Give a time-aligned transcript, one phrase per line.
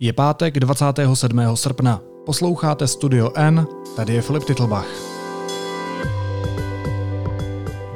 [0.00, 1.56] Je pátek 27.
[1.56, 2.00] srpna.
[2.26, 3.66] Posloucháte Studio N,
[3.96, 4.86] tady je Filip Titlbach.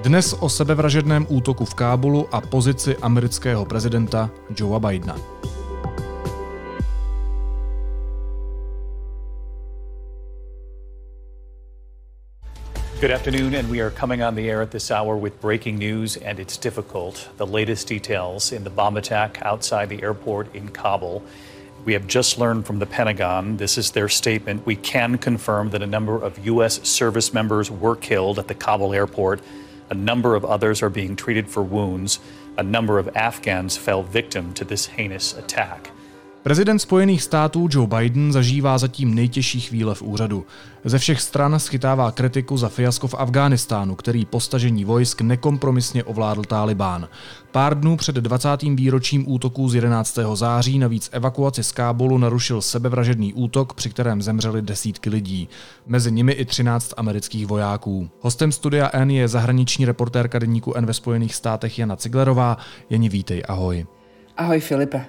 [0.02, 5.16] Dnes o sebevražedném útoku v Kábulu a pozici amerického prezidenta Joea Bidena.
[13.00, 16.18] Good afternoon, and we are coming on the air at this hour with breaking news,
[16.26, 17.30] and it's difficult.
[17.36, 21.22] The latest details in the bomb attack outside the airport in Kabul.
[21.84, 24.64] We have just learned from the Pentagon, this is their statement.
[24.64, 26.88] We can confirm that a number of U.S.
[26.88, 29.40] service members were killed at the Kabul airport.
[29.90, 32.20] A number of others are being treated for wounds.
[32.56, 35.90] A number of Afghans fell victim to this heinous attack.
[36.42, 40.46] Prezident Spojených států Joe Biden zažívá zatím nejtěžší chvíle v úřadu.
[40.84, 46.42] Ze všech stran schytává kritiku za fiasko v Afghánistánu, který po stažení vojsk nekompromisně ovládl
[46.42, 47.08] Tálibán.
[47.50, 48.62] Pár dnů před 20.
[48.62, 50.18] výročím útoků z 11.
[50.34, 55.48] září navíc evakuaci z Kábulu narušil sebevražedný útok, při kterém zemřeli desítky lidí.
[55.86, 58.10] Mezi nimi i 13 amerických vojáků.
[58.20, 62.56] Hostem studia N je zahraniční reportérka deníku N ve Spojených státech Jana Ciglerová.
[62.90, 63.86] Jeni, vítej, ahoj.
[64.36, 65.06] Ahoj Filipe.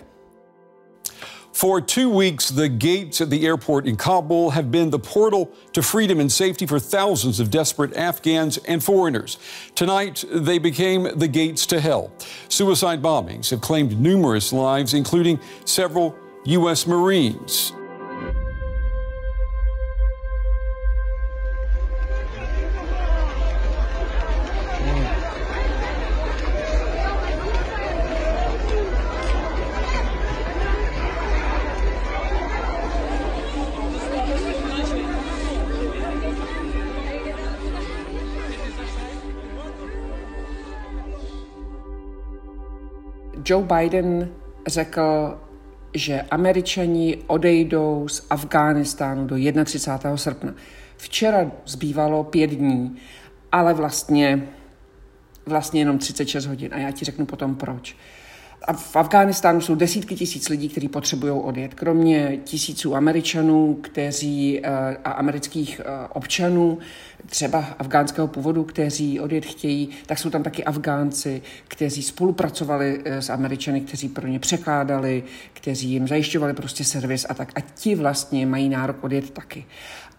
[1.54, 5.84] For two weeks, the gates at the airport in Kabul have been the portal to
[5.84, 9.38] freedom and safety for thousands of desperate Afghans and foreigners.
[9.76, 12.12] Tonight, they became the gates to hell.
[12.50, 16.88] Suicide bombings have claimed numerous lives, including several U.S.
[16.88, 17.72] Marines.
[43.46, 44.30] Joe Biden
[44.68, 45.38] řekl,
[45.94, 49.36] že američani odejdou z Afghánistánu do
[49.66, 50.18] 31.
[50.18, 50.54] srpna.
[50.98, 52.98] Včera zbývalo pět dní,
[53.52, 54.48] ale vlastně,
[55.46, 56.70] vlastně jenom 36 hodin.
[56.74, 57.96] A já ti řeknu potom proč
[58.72, 61.74] v Afghánistánu jsou desítky tisíc lidí, kteří potřebují odjet.
[61.74, 66.80] Kromě tisíců Američanů kteří, eh, a amerických eh, občanů,
[67.26, 73.30] třeba afgánského původu, kteří odjet chtějí, tak jsou tam taky Afgánci, kteří spolupracovali eh, s
[73.30, 75.24] Američany, kteří pro ně překládali,
[75.54, 77.52] kteří jim zajišťovali prostě servis a tak.
[77.56, 79.66] A ti vlastně mají nárok odjet taky.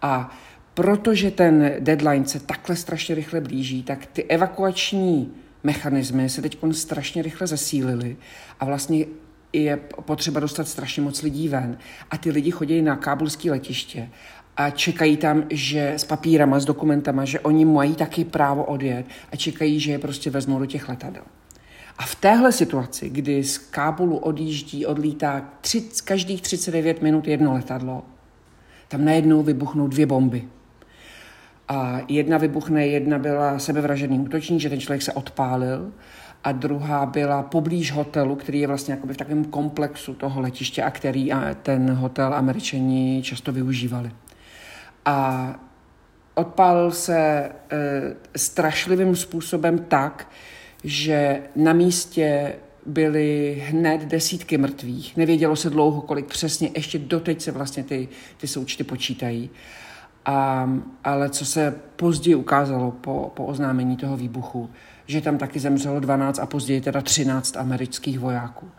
[0.02, 0.30] A
[0.74, 5.32] protože ten deadline se takhle strašně rychle blíží, tak ty evakuační
[5.64, 8.16] mechanismy se teď strašně rychle zesílily
[8.60, 9.06] a vlastně
[9.52, 11.78] je potřeba dostat strašně moc lidí ven.
[12.10, 14.08] A ty lidi chodí na kábulské letiště
[14.56, 19.36] a čekají tam, že s papírama, s dokumentama, že oni mají taky právo odjet a
[19.36, 21.22] čekají, že je prostě vezmou do těch letadel.
[21.98, 28.02] A v téhle situaci, kdy z Kábulu odjíždí, odlítá tři, každých 39 minut jedno letadlo,
[28.88, 30.48] tam najednou vybuchnou dvě bomby.
[31.68, 35.92] A jedna vybuchne, jedna byla sebevražený útočník, že ten člověk se odpálil,
[36.44, 40.90] a druhá byla poblíž hotelu, který je vlastně jakoby v takovém komplexu toho letiště a
[40.90, 41.30] který
[41.62, 44.10] ten hotel američani často využívali.
[45.04, 45.48] A
[46.34, 47.50] odpálil se e,
[48.36, 50.28] strašlivým způsobem tak,
[50.84, 52.54] že na místě
[52.86, 55.16] byly hned desítky mrtvých.
[55.16, 59.50] Nevědělo se dlouho, kolik přesně, ještě doteď se vlastně ty, ty součty počítají.
[60.24, 60.68] A,
[61.04, 64.70] ale co se později ukázalo po, po oznámení toho výbuchu,
[65.06, 68.70] že tam taky zemřelo 12 a později teda 13 amerických vojáků.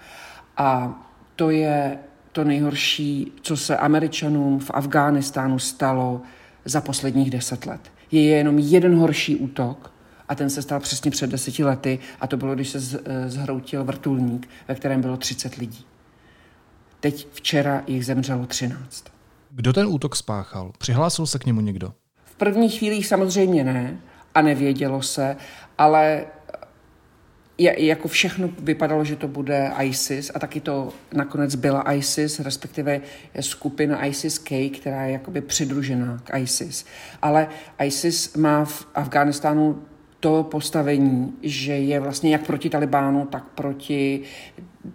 [0.57, 0.99] A
[1.35, 1.99] to je
[2.31, 6.21] to nejhorší, co se američanům v Afghánistánu stalo
[6.65, 7.91] za posledních deset let.
[8.11, 9.91] Je jenom jeden horší útok
[10.29, 13.83] a ten se stal přesně před deseti lety a to bylo, když se eh, zhroutil
[13.83, 15.85] vrtulník, ve kterém bylo 30 lidí.
[16.99, 19.14] Teď včera jich zemřelo 13.
[19.55, 20.71] Kdo ten útok spáchal?
[20.77, 21.93] Přihlásil se k němu někdo?
[22.25, 23.97] V prvních chvílích samozřejmě ne
[24.35, 25.37] a nevědělo se,
[25.77, 26.25] ale
[27.57, 33.01] je, jako všechno vypadalo, že to bude ISIS a taky to nakonec byla ISIS, respektive
[33.39, 36.85] skupina ISIS-K, která je jakoby přidružená k ISIS.
[37.21, 37.47] Ale
[37.83, 39.81] ISIS má v Afghánistánu
[40.19, 44.21] to postavení, že je vlastně jak proti Talibánu, tak proti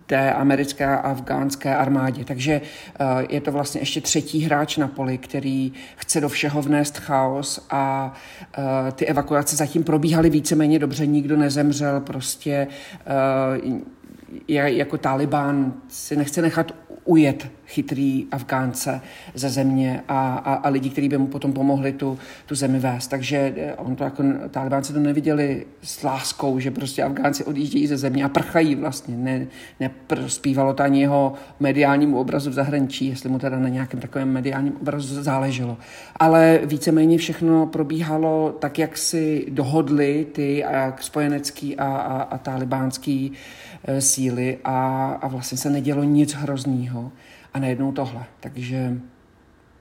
[0.07, 2.25] té americké a afgánské armádě.
[2.25, 2.61] Takže
[3.01, 7.67] eh, je to vlastně ještě třetí hráč na poli, který chce do všeho vnést chaos
[7.71, 8.13] a
[8.59, 12.67] eh, ty evakuace zatím probíhaly víceméně dobře, nikdo nezemřel, prostě
[13.07, 16.73] eh, jako Taliban si nechce nechat
[17.05, 19.01] ujet, chytrý Afgánce
[19.35, 23.09] ze země a, a, a lidi, kteří by mu potom pomohli tu, tu zemi vést.
[23.09, 27.97] Takže eh, on to jako, talibánci to neviděli s láskou, že prostě Afgánci odjíždějí ze
[27.97, 29.17] země a prchají vlastně.
[29.17, 29.47] Ne,
[29.81, 34.77] neprospívalo to ani jeho mediálnímu obrazu v zahraničí, jestli mu teda na nějakém takovém mediálním
[34.81, 35.79] obrazu záleželo.
[36.17, 43.33] Ale víceméně všechno probíhalo tak, jak si dohodli ty a spojenecký a, a, a talibánský
[43.33, 47.13] e, síly a, a vlastně se nedělo nic hroznýho
[47.55, 48.25] a najednou tohle.
[48.41, 49.01] Takže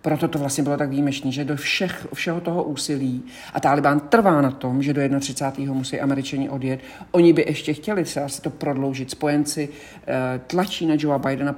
[0.01, 3.23] proto to vlastně bylo tak výjimečné, že do všech, všeho toho úsilí
[3.53, 5.73] a Taliban trvá na tom, že do 31.
[5.73, 6.79] musí američani odjet.
[7.11, 9.11] Oni by ještě chtěli se asi to prodloužit.
[9.11, 9.69] Spojenci
[10.07, 11.55] eh, tlačí na Joea Bidena,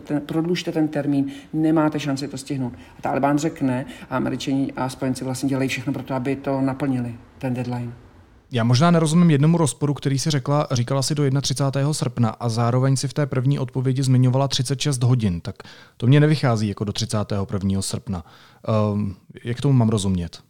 [0.00, 2.72] ten, prodlužte ten termín, nemáte šanci to stihnout.
[2.98, 7.14] A Taliban řekne a američani a spojenci vlastně dělají všechno pro to, aby to naplnili,
[7.38, 8.05] ten deadline.
[8.50, 11.92] Já možná nerozumím jednomu rozporu, který si řekla, říkala si do 31.
[11.92, 15.56] srpna a zároveň si v té první odpovědi zmiňovala 36 hodin, tak
[15.96, 17.82] to mě nevychází jako do 31.
[17.82, 18.24] srpna.
[18.92, 20.45] Um, jak tomu mám rozumět?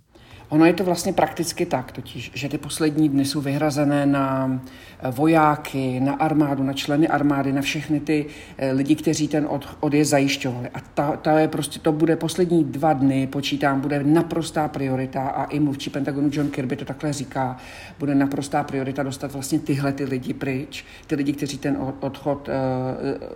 [0.48, 4.60] Ono je to vlastně prakticky tak, totiž, že ty poslední dny jsou vyhrazené na
[4.98, 8.26] eh, vojáky, na armádu, na členy armády, na všechny ty
[8.58, 10.68] eh, lidi, kteří ten od, odjezd zajišťovali.
[10.74, 15.44] A ta, ta je prostě, to bude poslední dva dny, počítám, bude naprostá priorita a
[15.44, 17.56] i mluvčí Pentagonu John Kirby to takhle říká,
[17.98, 22.54] bude naprostá priorita dostat vlastně tyhle ty lidi pryč, ty lidi, kteří ten odchod uh,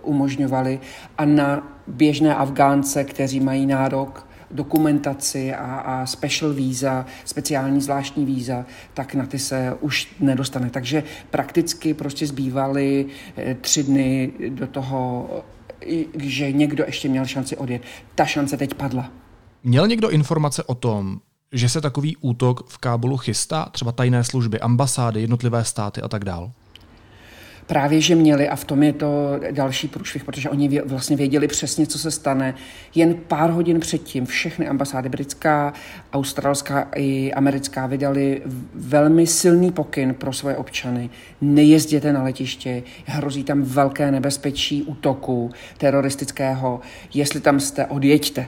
[0.01, 0.79] umožňovali
[1.17, 8.65] a na běžné Afgánce, kteří mají nárok dokumentaci a, a special víza, speciální zvláštní víza,
[8.93, 10.69] tak na ty se už nedostane.
[10.69, 13.05] Takže prakticky prostě zbývaly
[13.37, 15.29] eh, tři dny do toho,
[16.17, 17.81] že někdo ještě měl šanci odjet.
[18.15, 19.09] Ta šance teď padla.
[19.63, 21.19] Měl někdo informace o tom,
[21.51, 26.25] že se takový útok v Kábulu chystá, třeba tajné služby, ambasády, jednotlivé státy a tak
[26.25, 26.51] dále?
[27.67, 31.87] Právě, že měli a v tom je to další průšvih, protože oni vlastně věděli přesně,
[31.87, 32.55] co se stane.
[32.95, 35.73] Jen pár hodin předtím všechny ambasády britská,
[36.13, 38.41] australská i americká vydali
[38.73, 41.09] velmi silný pokyn pro svoje občany.
[41.41, 46.79] Nejezděte na letiště, hrozí tam velké nebezpečí útoku teroristického.
[47.13, 48.47] Jestli tam jste, odjeďte.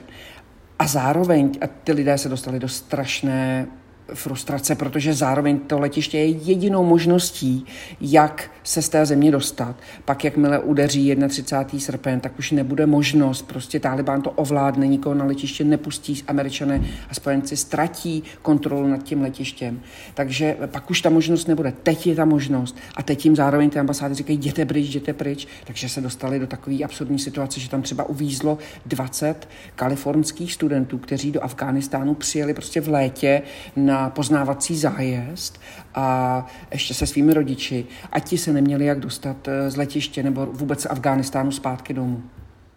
[0.78, 3.66] A zároveň a ty lidé se dostali do strašné
[4.14, 7.66] frustrace, protože zároveň to letiště je jedinou možností,
[8.00, 9.76] jak se z té země dostat.
[10.04, 11.80] Pak, jakmile udeří 31.
[11.80, 17.14] srpen, tak už nebude možnost, prostě Taliban to ovládne, nikoho na letiště nepustí, američané a
[17.14, 19.80] spojenci ztratí kontrolu nad tím letištěm.
[20.14, 21.72] Takže pak už ta možnost nebude.
[21.82, 25.48] Teď je ta možnost a teď jim zároveň ty ambasády říkají, jděte pryč, jděte pryč.
[25.64, 31.32] Takže se dostali do takové absurdní situace, že tam třeba uvízlo 20 kalifornských studentů, kteří
[31.32, 33.42] do Afghánistánu přijeli prostě v létě
[33.76, 35.60] na poznávací zájezd
[35.94, 40.46] a ještě se svými rodiči a ti se neměli jak dostat eh, z letiště nebo
[40.46, 42.22] vůbec z Afghánistánu zpátky domů.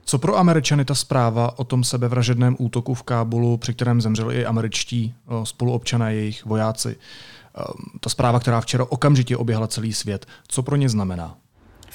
[0.06, 4.46] Co pro Američany ta zpráva o tom sebevražedném útoku v Kábulu, při kterém zemřeli i
[4.46, 7.64] američtí eh, spoluobčané, jejich vojáci, eh,
[8.00, 11.38] ta zpráva, která včera okamžitě oběhla celý svět, co pro ně znamená?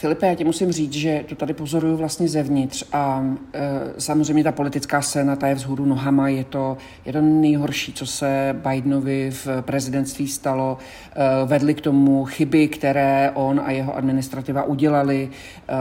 [0.03, 3.61] Filipe, já ti musím říct, že to tady pozoruju vlastně zevnitř a e,
[3.99, 8.61] samozřejmě ta politická scéna, ta je vzhůru nohama, je to, je to nejhorší, co se
[8.69, 10.79] Bidenovi v prezidentství stalo.
[11.13, 15.31] E, vedli k tomu chyby, které on a jeho administrativa udělali.
[15.69, 15.75] E,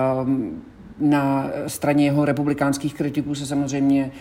[0.99, 4.11] na straně jeho republikánských kritiků se samozřejmě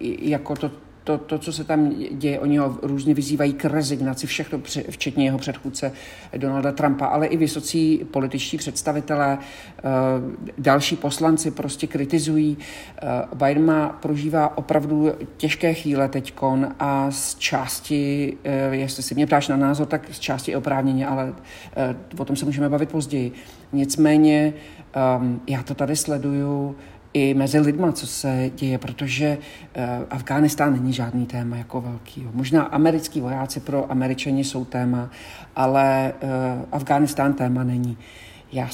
[0.00, 0.70] jako to
[1.10, 4.60] to, to, co se tam děje, oni ho různě vyzývají k rezignaci, všechno,
[4.90, 5.92] včetně jeho předchůdce
[6.36, 9.82] Donalda Trumpa, ale i vysocí političtí představitelé, eh,
[10.58, 12.58] další poslanci prostě kritizují.
[12.58, 19.26] Eh, Biden má, prožívá opravdu těžké chvíle teďkon a z části, eh, jestli si mě
[19.26, 21.32] ptáš na názor, tak z části oprávněně, ale
[22.18, 23.32] o tom se můžeme bavit později.
[23.72, 24.54] Nicméně
[25.46, 26.76] já to tady sleduju
[27.12, 32.28] i mezi lidma, co se děje, protože uh, Afghánistán není žádný téma jako velký.
[32.32, 35.10] Možná americký vojáci pro Američani jsou téma,
[35.56, 36.28] ale uh,
[36.72, 37.98] Afghánistán téma není.
[38.52, 38.68] Já,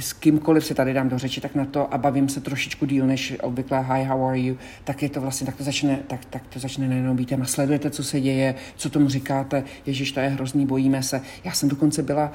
[0.00, 3.06] s kýmkoliv se tady dám do řeči, tak na to a bavím se trošičku díl
[3.06, 6.42] než obvykle hi, how are you, tak je to vlastně, tak to začne, tak, tak
[6.46, 7.44] to začne najednou být téma.
[7.44, 11.20] Sledujete, co se děje, co tomu říkáte, ježiš, to je hrozný, bojíme se.
[11.44, 12.32] Já jsem dokonce byla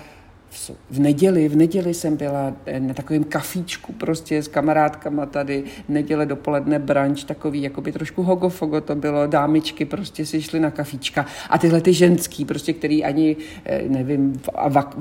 [0.89, 6.25] v neděli, v neděli jsem byla eh, na takovém kafíčku prostě s kamarádkama tady, neděle
[6.25, 11.57] dopoledne branč, takový jakoby trošku hogofogo to bylo, dámičky prostě si šly na kafíčka a
[11.57, 14.41] tyhle ty ženský, prostě, který ani, eh, nevím,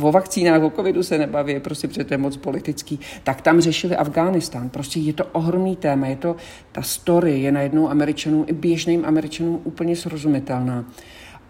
[0.00, 4.68] o vakcínách, o covidu se nebaví, prostě protože moc politický, tak tam řešili Afghánistán.
[4.68, 6.36] Prostě je to ohromný téma, je to,
[6.72, 10.84] ta story je najednou Američanům, i běžným Američanům úplně srozumitelná.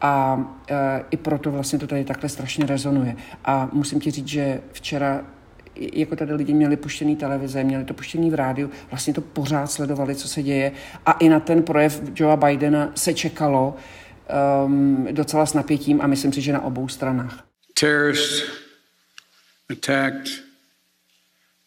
[0.00, 3.16] A e, i proto vlastně to tady takhle strašně rezonuje.
[3.44, 5.24] A musím ti říct, že včera
[5.92, 10.14] jako tady lidi měli puštěný televize, měli to puštěný v rádiu, vlastně to pořád sledovali,
[10.14, 10.72] co se děje.
[11.06, 13.76] A i na ten projev Joea Bidena se čekalo
[14.66, 17.44] um, docela s napětím a myslím si, že na obou stranách.
[17.80, 18.42] Terrorists
[19.70, 20.28] attacked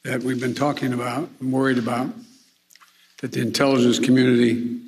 [0.03, 2.07] that we've been talking about, worried about,
[3.21, 4.82] that the intelligence community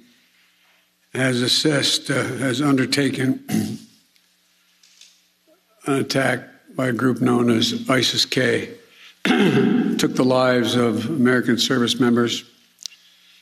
[1.16, 3.44] has assessed, uh, has undertaken
[5.86, 6.40] an attack
[6.76, 8.70] by a group known as ISIS K.
[9.24, 12.44] Took the lives of American service members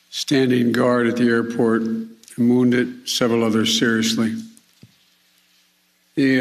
[0.09, 4.35] standing guard at the airport and wounded several others seriously.
[6.15, 6.39] He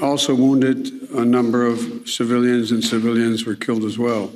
[0.00, 4.30] also wounded a number of civilians, and civilians were killed as well.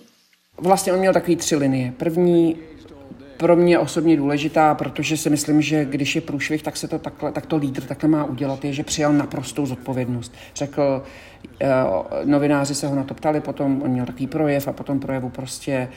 [0.58, 1.92] Vlastně on měl takový tři linie.
[1.96, 2.56] První
[3.38, 7.32] pro mě osobně důležitá, protože si myslím, že když je průšvih, tak se to takhle,
[7.32, 10.34] tak to lídr takhle má udělat, je, že přijal naprostou zodpovědnost.
[10.54, 11.02] Řekl,
[11.62, 11.68] uh,
[12.24, 15.88] novináři se ho na to ptali, potom on měl takový projev a potom projevu prostě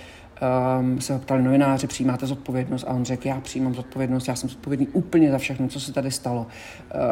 [0.79, 4.50] um, se ho ptali novináři, přijímáte zodpovědnost a on řekl, já přijímám zodpovědnost, já jsem
[4.50, 6.48] zodpovědný úplně za všechno, co se tady stalo.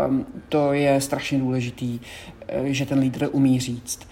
[0.08, 2.00] Um, to je strašně důležitý,
[2.48, 4.08] eh, že ten lídr umí říct.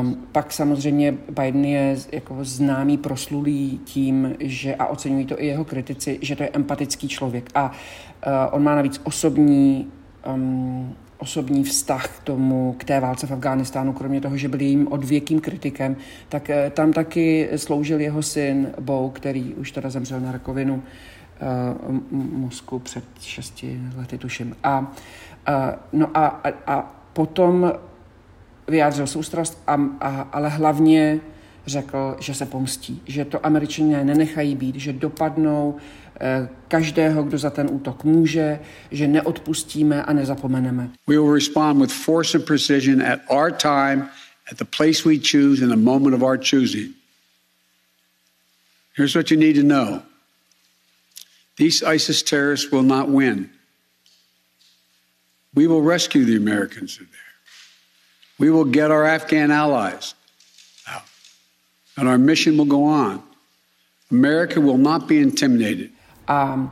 [0.00, 5.64] Um, pak samozřejmě Biden je jako známý, proslulý tím, že a oceňují to i jeho
[5.64, 7.50] kritici, že to je empatický člověk.
[7.54, 9.88] A uh, on má navíc osobní
[10.34, 14.92] um, osobní vztah k tomu, k té válce v Afghánistánu, kromě toho, že byl jejím
[14.92, 15.96] odvěkým kritikem,
[16.28, 21.94] tak uh, tam taky sloužil jeho syn Bo, který už teda zemřel na rakovinu uh,
[22.12, 24.56] mozku před šesti lety, tuším.
[24.64, 24.86] A, uh,
[25.92, 27.72] no a, a, a potom
[28.68, 31.20] vyjádřil soustrast, a, a, ale hlavně
[31.66, 35.76] řekl, že se pomstí, že to američané nenechají být, že dopadnou
[36.20, 40.90] eh, každého, kdo za ten útok může, že neodpustíme a nezapomeneme.
[41.06, 44.08] We will respond with force and precision at our time,
[44.52, 46.94] at the place we choose, in the moment of our choosing.
[48.96, 50.02] Here's what you need to know.
[51.56, 53.50] These ISIS terrorists will not win.
[55.54, 57.06] We will rescue the Americans there.
[58.38, 60.14] We will get our Afghan allies
[61.96, 63.22] and our mission will go on.
[64.10, 65.90] America will not be intimidated.
[66.28, 66.70] A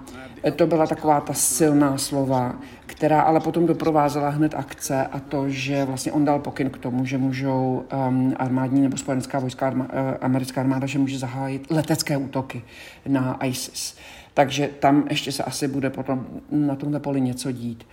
[0.57, 5.85] to byla taková ta silná slova, která ale potom doprovázela hned akce a to, že
[5.85, 9.91] vlastně on dal pokyn k tomu, že můžou um, armádní nebo spojenská vojska, arma, uh,
[10.21, 12.63] americká armáda, že může zahájit letecké útoky
[13.07, 13.97] na ISIS.
[14.35, 17.87] Takže tam ještě se asi bude potom na tomhle poli něco dít.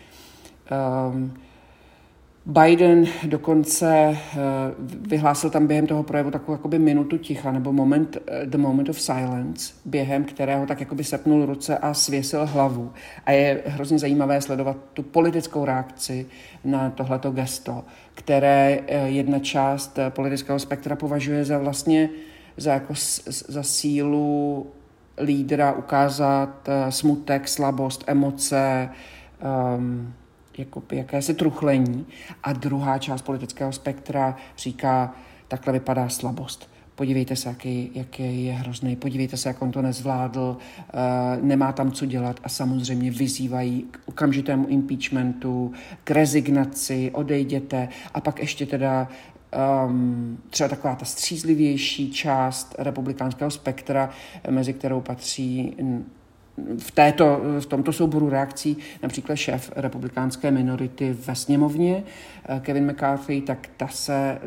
[1.12, 1.34] Um,
[2.48, 4.18] Biden dokonce eh,
[5.08, 9.02] vyhlásil tam během toho projevu takovou jakoby minutu ticha nebo moment, eh, the moment of
[9.02, 12.92] silence, během kterého tak jakoby sepnul ruce a svěsil hlavu.
[13.26, 16.26] A je hrozně zajímavé sledovat tu politickou reakci
[16.66, 22.10] na tohleto gesto, které eh, jedna část politického spektra považuje za vlastně
[22.58, 22.94] za, jako,
[23.48, 24.68] za sílu
[25.22, 28.90] lídra ukázat smutek, slabost, emoce,
[29.78, 30.14] um,
[30.58, 32.06] jako jakési truchlení.
[32.44, 35.16] A druhá část politického spektra říká,
[35.48, 36.70] takhle vypadá slabost.
[36.96, 41.92] Podívejte se, jaký, jaký je hrozný, podívejte se, jak on to nezvládl, uh, nemá tam
[41.92, 45.72] co dělat a samozřejmě vyzývají k okamžitému impeachmentu,
[46.04, 47.90] k rezignaci, odejděte.
[48.14, 49.08] A pak ještě teda
[49.88, 54.10] um, třeba taková ta střízlivější část republikánského spektra,
[54.50, 55.76] mezi kterou patří
[56.78, 62.04] v, této, v tomto souboru reakcí například šéf republikánské minority ve sněmovně,
[62.46, 64.38] eh, Kevin McCarthy, tak ta se,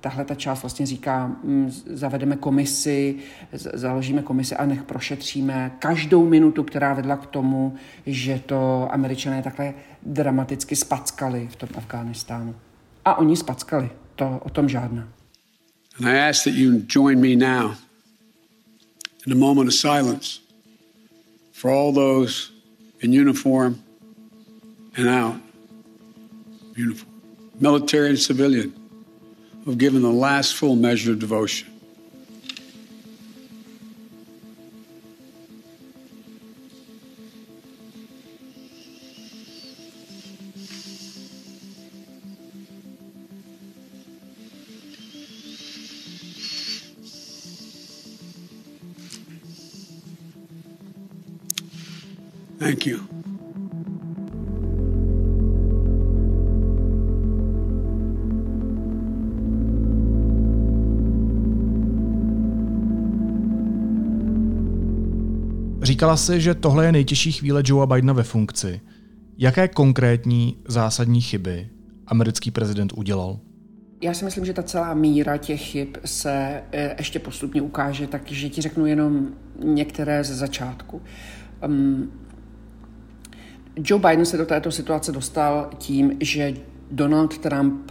[0.00, 3.16] tahle ta část vlastně říká, mm, zavedeme komisi,
[3.52, 7.74] založíme komisi a nech prošetříme každou minutu, která vedla k tomu,
[8.06, 12.54] že to američané takhle dramaticky spackali v tom Afghánistánu.
[13.04, 15.08] A oni spackali, to o tom žádná.
[15.98, 17.74] And I ask that you join me now
[19.26, 20.39] in a moment of silence
[21.60, 22.52] for all those
[23.00, 23.84] in uniform
[24.96, 25.38] and out
[26.74, 27.12] uniform,
[27.60, 28.74] military and civilian,
[29.62, 31.69] who have given the last full measure of devotion.
[52.60, 52.98] Thank you.
[65.82, 68.80] Říkala si, že tohle je nejtěžší chvíle Joea Bidena ve funkci.
[69.38, 71.68] Jaké konkrétní zásadní chyby
[72.06, 73.38] americký prezident udělal?
[74.02, 78.48] Já si myslím, že ta celá míra těch chyb se eh, ještě postupně ukáže, takže
[78.48, 79.28] ti řeknu jenom
[79.64, 81.02] některé ze začátku.
[81.66, 82.10] Um,
[83.76, 86.54] Joe Biden se do této situace dostal tím, že
[86.90, 87.90] Donald Trump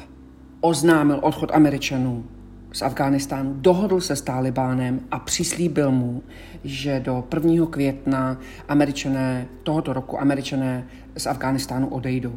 [0.61, 2.25] oznámil odchod Američanů
[2.71, 6.23] z Afghánistánu, dohodl se s Talibánem a přislíbil mu,
[6.63, 7.65] že do 1.
[7.65, 12.33] května američané, tohoto roku američané z Afghánistánu odejdou.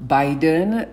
[0.00, 0.86] Biden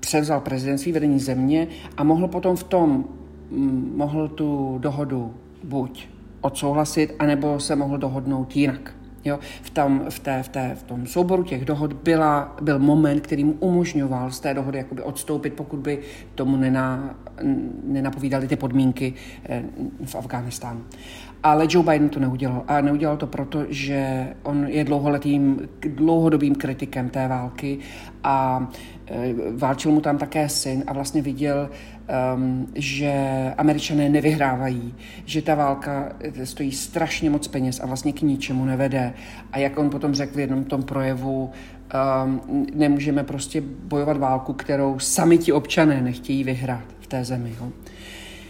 [0.00, 3.04] převzal prezidentství vedení země a mohl potom v tom,
[3.50, 6.08] mm, mohl tu dohodu buď
[6.40, 8.94] odsouhlasit, anebo se mohl dohodnout jinak.
[9.24, 13.20] Jo, v, tom, v, té, v, té, v tom souboru těch dohod byla, byl moment,
[13.20, 15.98] který mu umožňoval z té dohody jakoby odstoupit, pokud by
[16.34, 17.14] tomu nena,
[17.84, 19.14] nenapovídali ty podmínky
[19.44, 19.62] eh,
[20.04, 20.80] v Afghánistánu.
[21.44, 22.64] Ale Joe Biden to neudělal.
[22.68, 27.78] A neudělal to proto, že on je dlouholetým, dlouhodobým kritikem té války
[28.24, 28.68] a
[29.06, 31.70] e, válčil mu tam také syn a vlastně viděl,
[32.34, 33.12] um, že
[33.58, 34.94] američané nevyhrávají,
[35.24, 39.12] že ta válka e, stojí strašně moc peněz a vlastně k ničemu nevede.
[39.52, 41.50] A jak on potom řekl v jednom tom projevu,
[42.24, 47.54] um, nemůžeme prostě bojovat válku, kterou sami ti občané nechtějí vyhrát v té zemi.
[47.60, 47.72] Jo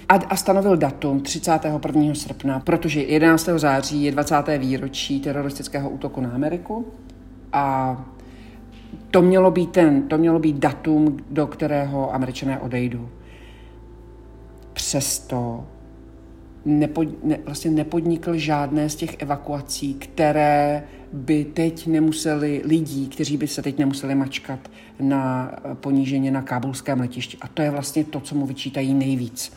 [0.09, 2.15] a, a stanovil datum 31.
[2.15, 3.49] srpna, protože 11.
[3.57, 4.37] září je 20.
[4.59, 6.87] výročí teroristického útoku na Ameriku
[7.53, 7.97] a
[9.11, 13.09] to mělo být, ten, to mělo být datum, do kterého američané odejdou.
[14.75, 15.67] Přesto
[16.65, 23.49] nepod, ne, vlastně nepodnikl žádné z těch evakuací, které by teď nemuseli lidí, kteří by
[23.49, 27.37] se teď nemuseli mačkat na poníženě na kábulském letišti.
[27.41, 29.53] A to je vlastně to, co mu vyčítají nejvíc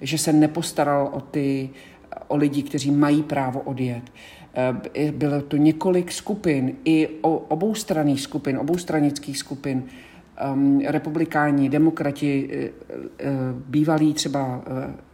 [0.00, 1.70] že se nepostaral o ty,
[2.28, 4.02] o lidi, kteří mají právo odjet.
[4.94, 9.84] Eh, bylo to několik skupin, i obou straných skupin, obou stranických skupin,
[10.54, 12.70] um, republikáni, demokrati, eh,
[13.18, 13.30] eh,
[13.68, 14.64] bývalí třeba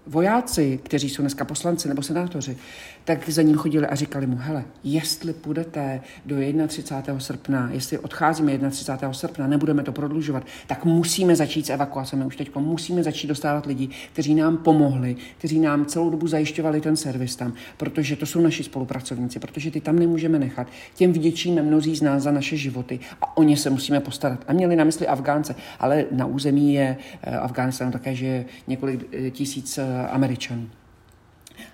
[0.07, 2.57] vojáci, kteří jsou dneska poslanci nebo senátoři,
[3.05, 7.21] tak za ním chodili a říkali mu, hele, jestli půjdete do 31.
[7.21, 9.13] srpna, jestli odcházíme 31.
[9.13, 13.89] srpna, nebudeme to prodlužovat, tak musíme začít s evakuacemi už teď, musíme začít dostávat lidi,
[14.13, 18.65] kteří nám pomohli, kteří nám celou dobu zajišťovali ten servis tam, protože to jsou naši
[18.65, 20.67] spolupracovníci, protože ty tam nemůžeme nechat.
[20.95, 24.45] Těm vděčíme mnozí z nás za naše životy a o ně se musíme postarat.
[24.49, 29.31] A měli na mysli Afgánce, ale na území je eh, Afghánistanu také, že několik eh,
[29.31, 30.69] tisíc eh, Američanů.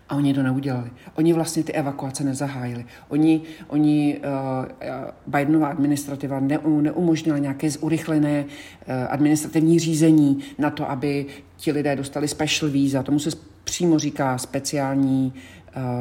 [0.09, 0.91] A oni to neudělali.
[1.15, 2.85] Oni vlastně ty evakuace nezahájili.
[3.09, 11.27] Oni, oni uh, Bidenová administrativa ne, neumožnila nějaké zurychlené uh, administrativní řízení na to, aby
[11.57, 13.03] ti lidé dostali special víza.
[13.03, 13.31] Tomu se
[13.65, 15.33] přímo říká speciální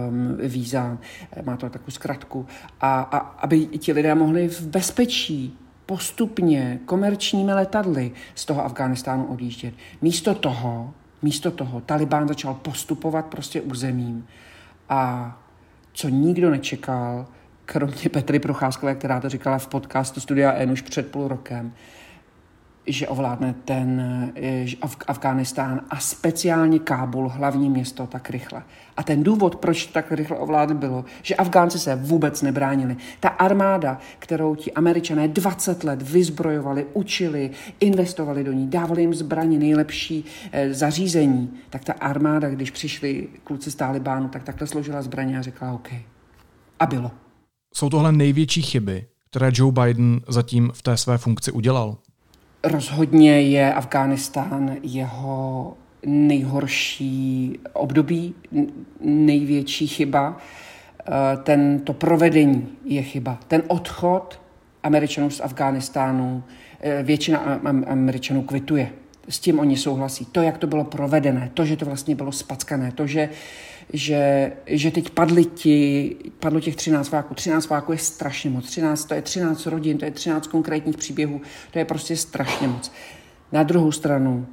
[0.07, 0.97] um, víza,
[1.43, 2.45] má to takovou zkratku.
[2.81, 9.73] A, a aby ti lidé mohli v bezpečí postupně komerčními letadly z toho Afghánistánu odjíždět.
[10.01, 14.27] Místo toho Místo toho Talibán začal postupovat prostě územím.
[14.89, 15.31] A
[15.93, 17.25] co nikdo nečekal,
[17.65, 21.73] kromě Petry Procházkové, která to říkala v podcastu Studia N už před půl rokem,
[22.87, 23.99] že ovládne ten
[24.35, 28.63] eh, Af- Afghánistán a speciálně Kábul, hlavní město, tak rychle.
[28.97, 32.97] A ten důvod, proč tak rychle ovládl, bylo, že Afgánci se vůbec nebránili.
[33.19, 39.59] Ta armáda, kterou ti američané 20 let vyzbrojovali, učili, investovali do ní, dávali jim zbraně,
[39.59, 45.39] nejlepší eh, zařízení, tak ta armáda, když přišli kluci z Talibánu, tak takhle složila zbraně
[45.39, 45.89] a řekla OK.
[46.79, 47.11] A bylo.
[47.73, 51.97] Jsou tohle největší chyby, které Joe Biden zatím v té své funkci udělal?
[52.63, 58.35] Rozhodně je Afghánistán jeho nejhorší období,
[59.01, 60.37] největší chyba.
[60.99, 63.39] Eh, ten, to provedení je chyba.
[63.47, 64.39] Ten odchod
[64.83, 66.43] Američanů z Afghánistánu,
[66.81, 68.89] eh, většina Američanů kvituje.
[69.29, 70.25] S tím oni souhlasí.
[70.25, 73.29] To, jak to bylo provedené, to, že to vlastně bylo spackané, to, že
[73.93, 77.33] že, že teď padly ti, padlo těch 13 váků.
[77.33, 78.65] 13 váků je strašně moc.
[78.65, 81.41] 13, to je 13 rodin, to je 13 konkrétních příběhů.
[81.71, 82.91] To je prostě strašně moc.
[83.51, 84.47] Na druhou stranu,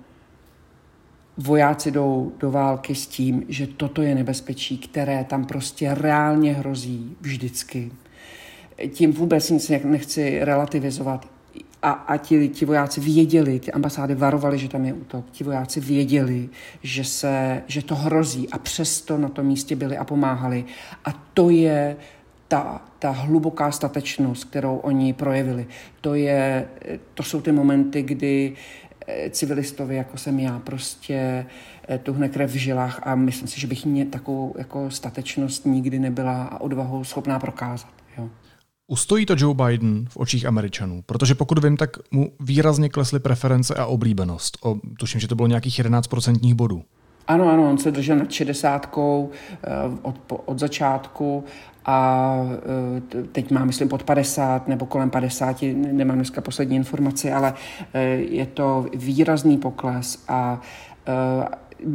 [1.37, 7.17] vojáci jdou do války s tím, že toto je nebezpečí, které tam prostě reálně hrozí
[7.21, 7.93] vždycky.
[8.93, 11.29] Tím vůbec nic nechci relativizovat,
[11.85, 15.81] a, a ti, ti vojáci věděli, ty ambasády varovali, že tam je útok, ti vojáci
[15.81, 16.49] věděli,
[16.83, 20.65] že, se, že to hrozí a přesto na tom místě byli a pomáhali.
[21.05, 21.97] A to je
[22.49, 25.67] ta, ta hluboká statečnost, kterou oni projevili.
[26.01, 26.69] To, je,
[27.15, 28.53] to jsou ty momenty, kdy
[29.07, 31.47] eh, civilistovi, jako jsem já, prostě
[31.89, 35.99] eh, tuhne krev v žilách a myslím si, že bych mě takovou jako statečnost nikdy
[35.99, 38.04] nebyla a odvahu schopná prokázat.
[38.87, 41.03] Ustojí to Joe Biden v očích Američanů?
[41.07, 44.59] Protože pokud vím, tak mu výrazně klesly preference a oblíbenost.
[44.63, 46.83] O, tuším, že to bylo nějakých 11% bodů.
[47.27, 49.71] Ano, ano, on se držel nad 60 eh,
[50.03, 51.45] od, od začátku
[51.85, 52.35] a
[53.17, 57.55] eh, teď má, myslím, pod 50 nebo kolem 50, nemám dneska poslední informaci, ale
[57.95, 60.61] eh, je to výrazný pokles a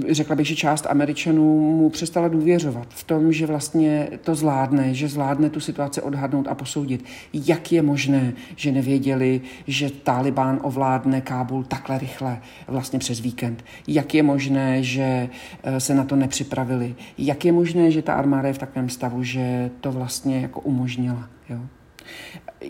[0.09, 5.07] řekla bych, že část Američanů mu přestala důvěřovat v tom, že vlastně to zvládne, že
[5.07, 7.05] zvládne tu situaci odhadnout a posoudit.
[7.33, 13.65] Jak je možné, že nevěděli, že Taliban ovládne Kábul takhle rychle, vlastně přes víkend?
[13.87, 15.29] Jak je možné, že
[15.63, 16.95] eh, se na to nepřipravili?
[17.17, 21.29] Jak je možné, že ta armáda je v takovém stavu, že to vlastně jako umožnila?
[21.49, 21.59] Jo?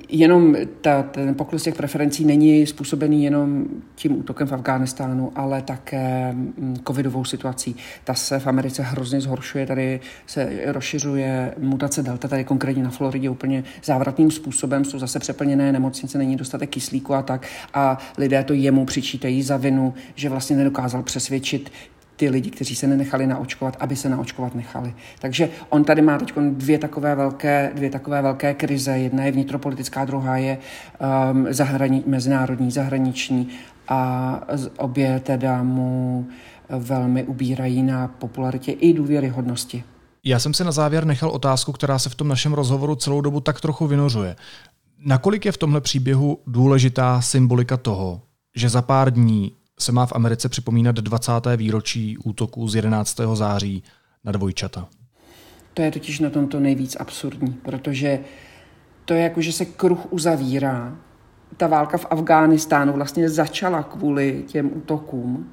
[0.10, 6.32] Jenom ta, ten pokles těch preferencí není způsobený jenom tím útokem v Afghánistánu, ale také
[6.34, 7.76] mm, covidovou situací.
[8.04, 13.30] Ta se v Americe hrozně zhoršuje, tady se rozšiřuje mutace delta, tady konkrétně na Floridě
[13.30, 18.54] úplně závratným způsobem, jsou zase přeplněné nemocnice, není dostatek kyslíku a tak a lidé to
[18.54, 21.72] jemu přičítají za vinu, že vlastně nedokázal přesvědčit
[22.20, 24.94] ty lidi, kteří se nenechali naočkovat, aby se naočkovat nechali.
[25.20, 28.92] Takže on tady má teď dvě takové velké, dvě takové velké krize.
[28.92, 30.58] Jedna je vnitropolitická, druhá je
[31.32, 33.48] um, zahrani, mezinárodní, zahraniční
[33.88, 34.42] a
[34.78, 36.28] obě teda mu
[36.70, 39.84] velmi ubírají na popularitě i důvěryhodnosti.
[40.24, 43.40] Já jsem si na závěr nechal otázku, která se v tom našem rozhovoru celou dobu
[43.40, 44.36] tak trochu vynořuje.
[45.06, 48.22] Nakolik je v tomhle příběhu důležitá symbolika toho,
[48.56, 51.32] že za pár dní se má v Americe připomínat 20.
[51.56, 53.20] výročí útoku z 11.
[53.34, 53.84] září
[54.24, 54.88] na dvojčata.
[55.74, 58.20] To je totiž na tomto nejvíc absurdní, protože
[59.06, 60.98] to je jako, že se kruh uzavírá.
[61.58, 65.50] Ta válka v Afghánistánu vlastně začala kvůli těm útokům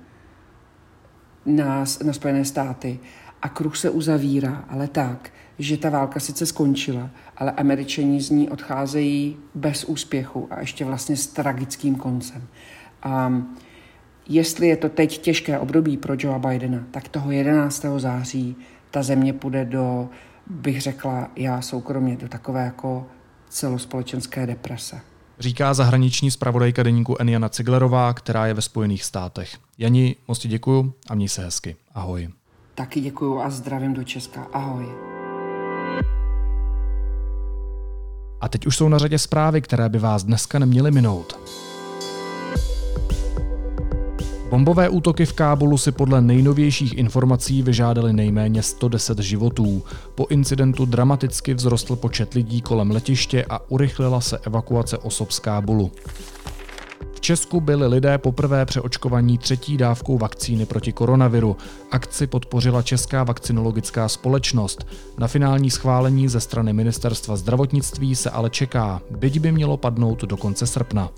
[1.47, 2.99] na, na Spojené státy
[3.43, 8.51] a kruh se uzavírá, ale tak, že ta válka sice skončila, ale američani z ní
[8.51, 12.43] odcházejí bez úspěchu a ještě vlastně s tragickým koncem.
[13.03, 13.43] A
[14.29, 17.87] jestli je to teď těžké období pro Joea Bidena, tak toho 11.
[17.97, 18.57] září
[18.91, 20.09] ta země půjde do,
[20.47, 23.07] bych řekla já soukromně, do takové jako
[23.49, 25.01] celospolečenské deprese.
[25.39, 29.57] Říká zahraniční zpravodajka deníku Eniana Ciglerová, která je ve Spojených státech.
[29.79, 31.77] Jani, moc ti děkuju a měj se hezky.
[31.95, 32.29] Ahoj.
[32.75, 34.47] Taky děkuju a zdravím do Česka.
[34.53, 34.87] Ahoj.
[38.41, 41.39] A teď už jsou na řadě zprávy, které by vás dneska neměly minout.
[44.50, 49.82] Bombové útoky v Kábulu si podle nejnovějších informací vyžádali nejméně 110 životů.
[50.14, 55.92] Po incidentu dramaticky vzrostl počet lidí kolem letiště a urychlila se evakuace osob z Kábulu.
[57.14, 61.56] V Česku byli lidé poprvé přeočkovaní třetí dávkou vakcíny proti koronaviru.
[61.90, 64.87] Akci podpořila Česká vakcinologická společnost.
[65.18, 70.37] Na finální schválení ze strany ministerstva zdravotnictví se ale čeká, byť by mělo padnout do
[70.37, 71.11] konce srpna.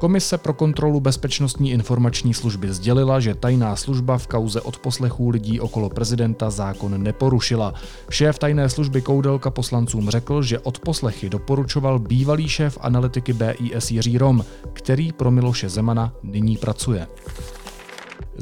[0.00, 5.90] Komise pro kontrolu bezpečnostní informační služby sdělila, že tajná služba v kauze odposlechů lidí okolo
[5.90, 7.74] prezidenta zákon neporušila.
[8.10, 14.44] Šéf tajné služby Koudelka poslancům řekl, že odposlechy doporučoval bývalý šéf analytiky BIS Jiří Rom,
[14.72, 17.06] který pro Miloše Zemana nyní pracuje.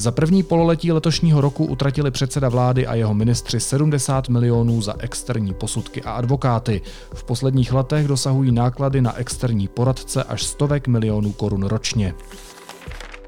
[0.00, 5.54] Za první pololetí letošního roku utratili předseda vlády a jeho ministři 70 milionů za externí
[5.54, 6.80] posudky a advokáty.
[7.14, 12.14] V posledních letech dosahují náklady na externí poradce až stovek milionů korun ročně.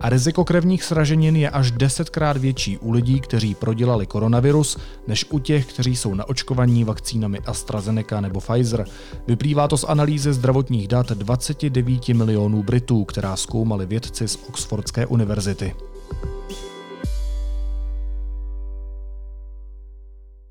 [0.00, 5.38] A riziko krevních sraženin je až desetkrát větší u lidí, kteří prodělali koronavirus, než u
[5.38, 8.84] těch, kteří jsou naočkovaní vakcínami AstraZeneca nebo Pfizer.
[9.26, 15.74] Vyplývá to z analýzy zdravotních dat 29 milionů Britů, která zkoumali vědci z Oxfordské univerzity.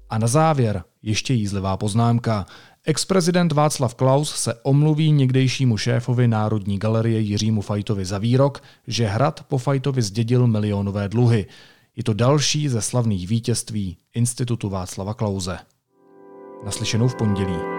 [0.10, 2.45] A na závěr ještě jízlivá poznámka.
[2.86, 9.43] Ex-prezident Václav Klaus se omluví někdejšímu šéfovi Národní galerie Jiřímu Fajtovi za výrok, že hrad
[9.48, 11.45] po Fajtovi zdědil milionové dluhy.
[11.95, 15.60] Je to další ze slavných vítězství Institutu Václava Klauze.
[16.65, 17.79] Naslyšenou v pondělí.